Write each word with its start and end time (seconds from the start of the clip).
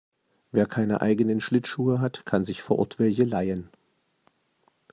Wer 0.51 0.65
keine 0.65 1.01
eigenen 1.01 1.39
Schlittschuhe 1.41 1.99
hat, 2.01 2.25
kann 2.25 2.43
sich 2.43 2.63
vor 2.63 2.79
Ort 2.79 2.97
welche 2.97 3.23
leihen. 3.23 3.69